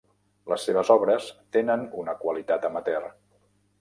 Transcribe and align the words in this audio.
Les 0.53 0.63
seves 0.69 0.89
obres 0.95 1.27
tenen 1.57 1.85
una 2.05 2.17
qualitat 2.25 2.67
amateur. 2.71 3.05